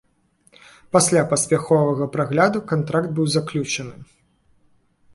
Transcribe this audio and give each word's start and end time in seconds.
Пасля 0.97 1.21
паспяховага 1.33 2.03
прагляду, 2.17 2.65
кантракт 2.75 3.09
быў 3.21 3.25
заключаны. 3.39 3.95